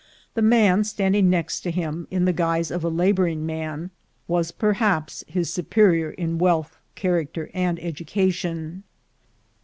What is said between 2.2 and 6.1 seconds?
the guise of a laboring man, was perhaps his superior